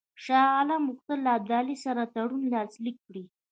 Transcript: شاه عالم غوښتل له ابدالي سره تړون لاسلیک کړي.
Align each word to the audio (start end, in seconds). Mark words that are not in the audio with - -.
شاه 0.23 0.45
عالم 0.55 0.81
غوښتل 0.89 1.19
له 1.25 1.31
ابدالي 1.37 1.75
سره 1.85 2.01
تړون 2.15 2.43
لاسلیک 2.53 2.97
کړي. 3.07 3.23